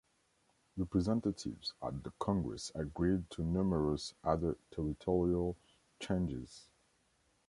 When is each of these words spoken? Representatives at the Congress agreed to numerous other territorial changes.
Representatives 0.77 1.73
at 1.83 2.01
the 2.03 2.11
Congress 2.17 2.71
agreed 2.73 3.29
to 3.29 3.43
numerous 3.43 4.15
other 4.23 4.57
territorial 4.71 5.55
changes. 5.99 6.65